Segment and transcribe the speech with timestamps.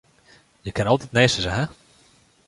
[0.65, 1.69] Je kinne altyd nee sizze, hin.